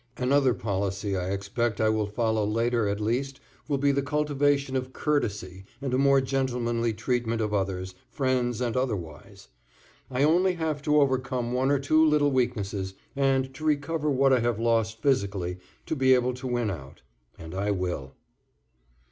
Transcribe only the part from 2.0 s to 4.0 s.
follow later, at least, will be